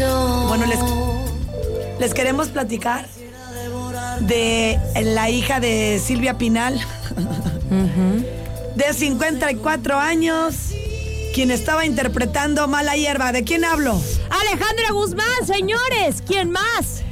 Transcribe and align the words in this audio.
Bueno, 0.00 0.66
les, 0.66 0.78
les 1.98 2.14
queremos 2.14 2.48
platicar 2.48 3.06
de 4.20 4.78
la 5.02 5.28
hija 5.30 5.58
de 5.60 6.00
Silvia 6.04 6.38
Pinal, 6.38 6.80
de 8.76 8.92
54 8.92 9.98
años, 9.98 10.54
quien 11.34 11.50
estaba 11.50 11.84
interpretando 11.84 12.68
Mala 12.68 12.96
Hierba. 12.96 13.32
¿De 13.32 13.42
quién 13.42 13.64
hablo? 13.64 14.00
Alejandra 14.30 14.92
Guzmán, 14.92 15.46
señores, 15.46 16.22
¿quién 16.26 16.50
más? 16.50 17.02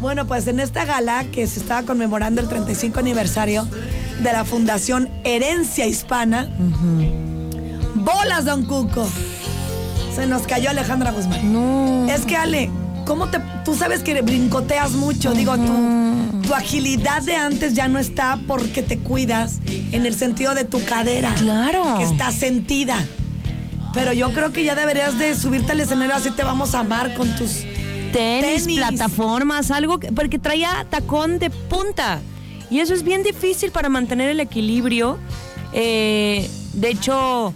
Bueno, 0.00 0.26
pues 0.26 0.46
en 0.46 0.60
esta 0.60 0.84
gala 0.84 1.24
que 1.32 1.46
se 1.46 1.60
estaba 1.60 1.82
conmemorando 1.82 2.40
el 2.40 2.48
35 2.48 2.98
aniversario 3.00 3.66
de 4.20 4.32
la 4.32 4.44
Fundación 4.44 5.10
Herencia 5.24 5.86
Hispana, 5.86 6.48
bolas, 7.94 8.44
don 8.44 8.64
Cuco. 8.66 9.08
Se 10.18 10.26
nos 10.26 10.42
cayó 10.48 10.70
Alejandra 10.70 11.12
Guzmán. 11.12 11.52
No. 11.52 12.06
Es 12.12 12.22
que 12.26 12.36
Ale, 12.36 12.70
¿cómo 13.06 13.28
te, 13.28 13.38
tú 13.64 13.74
sabes 13.76 14.02
que 14.02 14.20
brincoteas 14.20 14.90
mucho? 14.92 15.32
Digo, 15.32 15.56
tu, 15.56 16.40
tu 16.42 16.54
agilidad 16.54 17.22
de 17.22 17.36
antes 17.36 17.74
ya 17.74 17.86
no 17.86 18.00
está 18.00 18.38
porque 18.48 18.82
te 18.82 18.98
cuidas 18.98 19.60
en 19.92 20.06
el 20.06 20.14
sentido 20.16 20.54
de 20.56 20.64
tu 20.64 20.84
cadera. 20.84 21.32
Claro. 21.34 21.98
Que 21.98 22.02
está 22.04 22.32
sentida. 22.32 22.96
Pero 23.94 24.12
yo 24.12 24.32
creo 24.32 24.52
que 24.52 24.64
ya 24.64 24.74
deberías 24.74 25.18
de 25.20 25.36
subirte 25.36 25.70
al 25.72 25.80
escenario 25.80 26.14
así 26.16 26.30
te 26.32 26.42
vamos 26.42 26.74
a 26.74 26.80
amar 26.80 27.14
con 27.14 27.28
tus 27.36 27.62
Tenis, 28.12 28.64
Tenis. 28.64 28.78
plataformas, 28.78 29.70
algo 29.70 29.98
que- 30.00 30.10
porque 30.12 30.38
traía 30.40 30.84
tacón 30.90 31.38
de 31.38 31.50
punta. 31.50 32.18
Y 32.70 32.80
eso 32.80 32.92
es 32.92 33.04
bien 33.04 33.22
difícil 33.22 33.70
para 33.70 33.88
mantener 33.88 34.30
el 34.30 34.40
equilibrio. 34.40 35.16
Eh, 35.72 36.50
de 36.72 36.90
hecho, 36.90 37.54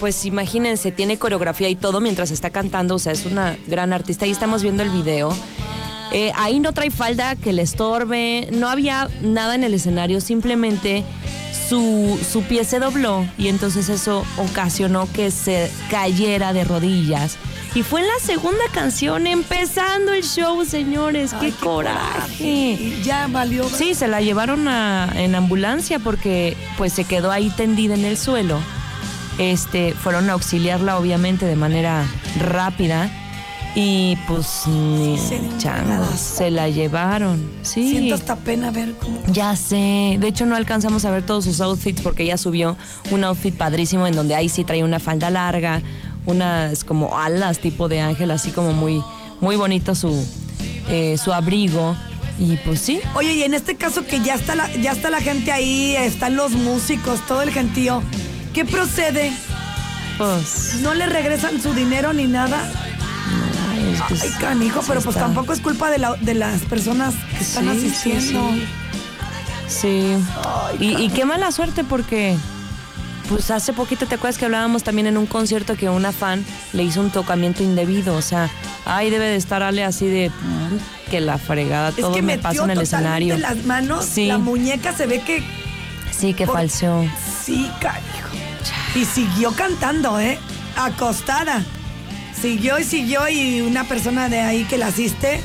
pues 0.00 0.24
imagínense, 0.24 0.90
tiene 0.90 1.18
coreografía 1.18 1.68
y 1.68 1.76
todo 1.76 2.00
mientras 2.00 2.30
está 2.32 2.50
cantando. 2.50 2.94
O 2.96 2.98
sea, 2.98 3.12
es 3.12 3.26
una 3.26 3.56
gran 3.68 3.92
artista. 3.92 4.24
Ahí 4.24 4.30
estamos 4.32 4.62
viendo 4.62 4.82
el 4.82 4.90
video. 4.90 5.32
Eh, 6.12 6.32
ahí 6.36 6.58
no 6.58 6.72
trae 6.72 6.90
falda 6.90 7.36
que 7.36 7.52
le 7.52 7.62
estorbe. 7.62 8.48
No 8.52 8.68
había 8.68 9.08
nada 9.22 9.54
en 9.54 9.62
el 9.62 9.74
escenario. 9.74 10.20
Simplemente 10.20 11.04
su, 11.68 12.18
su 12.32 12.42
pie 12.42 12.64
se 12.64 12.80
dobló 12.80 13.26
y 13.38 13.46
entonces 13.48 13.88
eso 13.88 14.24
ocasionó 14.38 15.06
que 15.12 15.30
se 15.30 15.70
cayera 15.90 16.52
de 16.52 16.64
rodillas. 16.64 17.36
Y 17.72 17.84
fue 17.84 18.00
en 18.00 18.08
la 18.08 18.18
segunda 18.20 18.64
canción, 18.72 19.28
empezando 19.28 20.12
el 20.12 20.24
show, 20.24 20.64
señores. 20.64 21.32
¡Qué, 21.38 21.52
coraje! 21.52 22.94
Ya 23.04 23.28
valió. 23.28 23.68
Sí, 23.68 23.94
se 23.94 24.08
la 24.08 24.20
llevaron 24.20 24.66
a- 24.66 25.12
en 25.14 25.36
ambulancia 25.36 26.00
porque 26.00 26.56
pues 26.76 26.92
se 26.92 27.04
quedó 27.04 27.30
ahí 27.30 27.50
tendida 27.50 27.94
en 27.94 28.04
el 28.04 28.16
suelo. 28.18 28.58
Este, 29.38 29.92
fueron 29.94 30.28
a 30.28 30.34
auxiliarla 30.34 30.98
obviamente 30.98 31.46
de 31.46 31.56
manera 31.56 32.04
rápida 32.38 33.10
y 33.74 34.16
pues 34.26 34.66
ni 34.66 35.16
Sí, 35.16 35.40
changos, 35.58 36.18
se 36.18 36.50
la 36.50 36.68
llevaron. 36.68 37.48
Sí. 37.62 37.90
Siento 37.90 38.16
hasta 38.16 38.36
pena 38.36 38.70
ver 38.70 38.94
cómo. 38.94 39.22
Ya 39.32 39.54
sé, 39.54 40.16
de 40.18 40.26
hecho 40.26 40.44
no 40.46 40.56
alcanzamos 40.56 41.04
a 41.04 41.10
ver 41.10 41.24
todos 41.24 41.44
sus 41.44 41.60
outfits 41.60 42.02
porque 42.02 42.24
ella 42.24 42.36
subió 42.36 42.76
un 43.10 43.24
outfit 43.24 43.54
padrísimo 43.54 44.06
en 44.06 44.16
donde 44.16 44.34
ahí 44.34 44.48
sí 44.48 44.64
traía 44.64 44.84
una 44.84 44.98
falda 44.98 45.30
larga, 45.30 45.82
unas 46.26 46.82
como 46.84 47.16
alas 47.16 47.60
tipo 47.60 47.88
de 47.88 48.00
ángel, 48.00 48.30
así 48.32 48.50
como 48.50 48.72
muy, 48.72 49.02
muy 49.40 49.56
bonito 49.56 49.94
su, 49.94 50.26
eh, 50.88 51.16
su 51.16 51.32
abrigo. 51.32 51.96
Y 52.40 52.56
pues 52.64 52.80
sí, 52.80 53.00
Oye, 53.14 53.34
y 53.34 53.42
en 53.42 53.52
este 53.52 53.76
caso 53.76 54.06
que 54.06 54.20
ya 54.20 54.34
está 54.34 54.54
la, 54.54 54.74
ya 54.76 54.92
está 54.92 55.10
la 55.10 55.20
gente 55.20 55.52
ahí, 55.52 55.94
están 55.94 56.36
los 56.36 56.52
músicos, 56.52 57.20
todo 57.26 57.42
el 57.42 57.50
gentío. 57.50 58.02
¿Qué 58.54 58.64
procede? 58.64 59.32
pues... 60.18 60.76
¿No 60.82 60.92
le 60.94 61.06
regresan 61.06 61.60
su 61.62 61.72
dinero 61.72 62.12
ni 62.12 62.26
nada? 62.26 62.70
ay, 63.72 63.92
es 63.94 64.02
que 64.02 64.14
Ay, 64.14 64.30
sí, 64.32 64.38
canijo, 64.38 64.80
pero 64.86 65.00
pues 65.00 65.16
está. 65.16 65.26
tampoco 65.26 65.52
es 65.52 65.60
culpa 65.60 65.90
de, 65.90 65.98
la- 65.98 66.14
de 66.16 66.34
las 66.34 66.60
personas 66.62 67.14
que 67.36 67.42
están 67.44 67.64
Sí, 67.72 67.80
sí, 67.80 67.86
asistiendo. 68.12 68.50
sí. 68.52 68.66
Sí. 69.68 70.16
y, 70.80 70.96
y 71.04 71.08
qué 71.10 71.24
mala 71.24 71.52
suerte 71.52 71.84
porque, 71.84 72.36
pues 73.28 73.50
hace 73.52 73.72
poquito 73.72 74.06
te 74.06 74.16
acuerdas 74.16 74.36
que 74.36 74.44
hablábamos 74.46 74.82
también 74.82 75.06
en 75.06 75.16
un 75.16 75.26
concierto 75.26 75.76
que 75.76 75.88
una 75.88 76.10
fan 76.12 76.44
le 76.72 76.82
hizo 76.82 77.00
un 77.00 77.10
tocamiento 77.10 77.62
indebido. 77.62 78.14
O 78.16 78.22
sea, 78.22 78.50
ay, 78.84 79.10
debe 79.10 79.26
de 79.26 79.36
estar 79.36 79.62
Ale 79.62 79.84
así 79.84 80.06
de 80.06 80.28
"Mm, 80.30 81.10
que 81.10 81.20
la 81.20 81.38
fregada, 81.38 81.90
Es 81.90 81.96
todo 81.96 82.12
que 82.12 82.20
me 82.22 82.36
pasa 82.36 82.64
en 82.64 82.70
el 82.70 82.80
escenario. 82.80 83.38
las 83.38 83.64
manos, 83.64 84.04
Sí. 84.06 84.26
la 84.26 84.38
muñeca 84.38 84.92
se 84.92 85.06
ve 85.06 85.20
que 85.22 85.42
Sí, 86.10 86.34
que 86.34 86.46
por- 86.46 86.56
falseó. 86.56 87.04
sí, 87.44 87.70
canijo. 87.80 88.19
Y 88.94 89.04
siguió 89.04 89.52
cantando, 89.52 90.18
¿eh? 90.18 90.38
Acostada. 90.76 91.64
Siguió 92.40 92.78
y 92.78 92.84
siguió 92.84 93.28
y 93.28 93.60
una 93.60 93.84
persona 93.84 94.28
de 94.28 94.40
ahí 94.40 94.64
que 94.64 94.78
la 94.78 94.88
asiste 94.88 95.40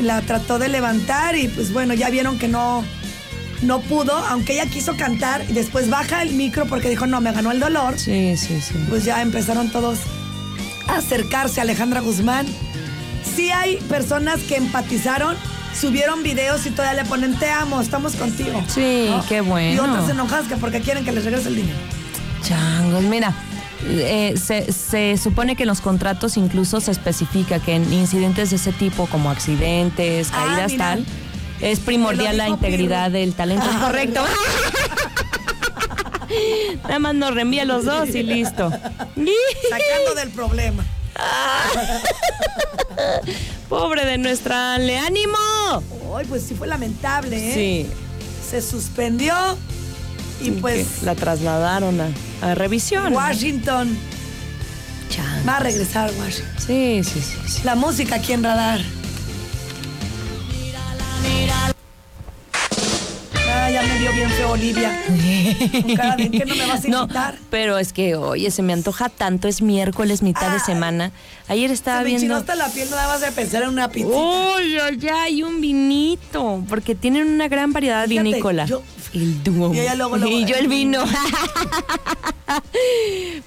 la 0.00 0.22
trató 0.22 0.58
de 0.58 0.68
levantar 0.68 1.36
y 1.36 1.48
pues 1.48 1.72
bueno, 1.72 1.94
ya 1.94 2.08
vieron 2.08 2.38
que 2.38 2.48
no, 2.48 2.82
no 3.62 3.80
pudo, 3.80 4.16
aunque 4.16 4.54
ella 4.54 4.66
quiso 4.66 4.96
cantar 4.96 5.44
y 5.48 5.52
después 5.52 5.90
baja 5.90 6.22
el 6.22 6.32
micro 6.32 6.66
porque 6.66 6.88
dijo, 6.88 7.06
no, 7.06 7.20
me 7.20 7.32
ganó 7.32 7.50
el 7.52 7.60
dolor. 7.60 7.98
Sí, 7.98 8.36
sí, 8.36 8.60
sí. 8.60 8.74
Pues 8.88 9.04
ya 9.04 9.20
empezaron 9.22 9.70
todos 9.70 9.98
a 10.88 10.96
acercarse 10.96 11.60
a 11.60 11.64
Alejandra 11.64 12.00
Guzmán. 12.00 12.46
Sí 13.36 13.50
hay 13.50 13.76
personas 13.88 14.40
que 14.40 14.56
empatizaron, 14.56 15.36
subieron 15.78 16.22
videos 16.22 16.66
y 16.66 16.70
todavía 16.70 17.02
le 17.02 17.08
ponen, 17.08 17.38
te 17.38 17.50
amo, 17.50 17.80
estamos 17.80 18.16
contigo. 18.16 18.62
Sí, 18.68 19.10
qué 19.28 19.40
bueno. 19.40 19.74
Y 19.74 19.78
otras 19.78 20.08
enojadas 20.08 20.48
que 20.48 20.56
porque 20.56 20.80
quieren 20.80 21.04
que 21.04 21.12
les 21.12 21.24
regrese 21.24 21.48
el 21.48 21.56
dinero. 21.56 21.78
Changos, 22.42 23.02
mira, 23.04 23.32
eh, 23.86 24.34
se, 24.42 24.72
se 24.72 25.16
supone 25.16 25.56
que 25.56 25.62
en 25.64 25.68
los 25.68 25.80
contratos 25.80 26.36
incluso 26.36 26.80
se 26.80 26.90
especifica 26.90 27.58
que 27.60 27.74
en 27.74 27.92
incidentes 27.92 28.50
de 28.50 28.56
ese 28.56 28.72
tipo, 28.72 29.06
como 29.06 29.30
accidentes, 29.30 30.28
Ah, 30.32 30.44
caídas, 30.46 30.76
tal, 30.76 31.06
es 31.60 31.80
primordial 31.80 32.36
la 32.36 32.48
integridad 32.48 33.06
Pirro. 33.06 33.18
del 33.18 33.34
talento. 33.34 33.64
Ah, 33.68 33.84
correcto. 33.86 34.22
Nada 36.84 36.98
más 36.98 37.14
nos 37.14 37.34
reenvía 37.34 37.64
los 37.64 37.84
dos 37.84 38.08
y 38.14 38.22
listo. 38.22 38.70
Sacando 38.70 40.14
del 40.16 40.30
problema. 40.30 40.84
Pobre 43.68 44.04
de 44.04 44.18
nuestra 44.18 44.74
Ale, 44.74 44.98
ánimo. 44.98 45.36
Ay, 46.16 46.26
pues 46.28 46.42
sí 46.42 46.54
fue 46.54 46.66
lamentable, 46.66 47.36
¿eh? 47.36 47.54
Sí. 47.54 47.86
Se 48.48 48.60
suspendió 48.62 49.34
y 50.40 50.50
pues 50.52 51.02
la 51.02 51.14
trasladaron 51.14 52.00
a, 52.00 52.08
a 52.42 52.54
revisión. 52.54 53.12
Washington 53.14 53.96
Changos. 55.10 55.48
va 55.48 55.56
a 55.56 55.60
regresar 55.60 56.10
Washington. 56.18 56.54
Sí, 56.66 57.02
sí, 57.04 57.20
sí. 57.20 57.36
sí. 57.48 57.60
La 57.64 57.74
música 57.74 58.16
aquí 58.16 58.32
en 58.32 58.42
Radar. 58.42 58.80
Ah, 63.54 63.70
ya 63.70 63.82
me 63.82 63.98
dio 63.98 64.12
bien 64.12 64.30
feo 64.30 64.50
Olivia. 64.52 65.02
Con 65.06 65.94
cara 65.96 66.16
de 66.16 66.30
que 66.30 66.44
no 66.44 66.54
me 66.54 66.66
vas 66.66 66.84
a 66.84 66.88
No, 66.88 67.02
invitar. 67.02 67.36
pero 67.50 67.78
es 67.78 67.92
que, 67.92 68.16
oye, 68.16 68.50
se 68.50 68.62
me 68.62 68.72
antoja 68.72 69.08
tanto, 69.08 69.46
es 69.46 69.60
miércoles, 69.62 70.22
mitad 70.22 70.48
de 70.48 70.54
Ay. 70.56 70.60
semana. 70.64 71.12
Ayer 71.48 71.70
estaba 71.70 71.98
Se 71.98 72.04
me 72.04 72.16
viendo... 72.16 72.34
hasta 72.36 72.54
la 72.54 72.68
piel 72.70 72.88
nada 72.90 73.08
más 73.08 73.20
de 73.20 73.30
pensar 73.30 73.62
en 73.64 73.68
una 73.68 73.88
pizza. 73.88 74.08
¡Uy, 74.08 74.78
ay, 74.78 74.98
ay! 75.14 75.42
Un 75.42 75.60
vinito, 75.60 76.64
porque 76.68 76.94
tienen 76.94 77.28
una 77.28 77.46
gran 77.48 77.72
variedad 77.72 78.06
Fíjate, 78.08 78.28
vinícola. 78.28 78.64
yo- 78.64 78.82
el 79.14 79.42
dúo. 79.44 79.74
Y 79.74 79.80
ella 79.80 79.94
luego, 79.94 80.16
luego, 80.16 80.38
y 80.38 80.44
yo 80.44 80.56
el 80.56 80.68
vino. 80.68 81.04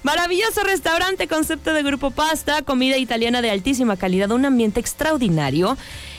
Maravilloso 0.02 0.62
restaurante, 0.64 1.28
concepto 1.28 1.72
de 1.72 1.82
grupo 1.82 2.10
pasta, 2.10 2.62
comida 2.62 2.96
italiana 2.96 3.42
de 3.42 3.50
altísima 3.50 3.96
calidad, 3.96 4.30
un 4.30 4.44
ambiente 4.44 4.80
extraordinario. 4.80 5.76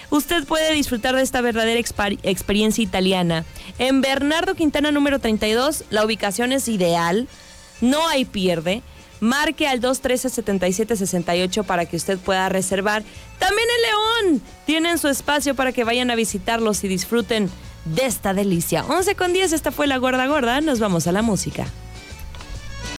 Usted 0.09 0.46
puede 0.46 0.74
disfrutar 0.74 1.16
de 1.16 1.22
esta 1.22 1.41
verdadera 1.41 1.80
experiencia 1.80 2.84
italiana. 2.84 3.46
En 3.78 4.02
Bernardo 4.02 4.56
Quintana 4.56 4.91
número 4.91 5.19
32, 5.19 5.84
la 5.90 6.06
ubicación 6.06 6.53
es 6.53 6.68
ideal, 6.68 7.28
no 7.81 8.07
hay 8.07 8.25
pierde. 8.25 8.81
Marque 9.19 9.68
al 9.68 9.81
213-7768 9.81 11.63
para 11.66 11.86
que 11.86 11.97
usted 11.97 12.19
pueda 12.19 12.50
reservar. 12.50 13.04
También 13.39 13.68
en 13.75 13.81
León 13.81 14.42
tienen 14.66 15.00
su 15.00 15.07
espacio 15.07 15.56
para 15.56 15.71
que 15.71 15.83
vayan 15.83 16.12
a 16.12 16.16
visitarlos 16.16 16.83
y 16.83 16.88
disfruten 16.88 17.50
de 17.95 18.06
esta 18.06 18.34
delicia. 18.34 18.84
11 18.86 19.16
con 19.16 19.34
10, 19.34 19.54
esta 19.54 19.72
fue 19.72 19.88
la 19.88 19.98
gorda 19.98 20.28
gorda. 20.28 20.62
Nos 20.62 20.80
vamos 20.80 21.07
a 21.07 21.12
la 21.12 21.22
música. 21.22 21.68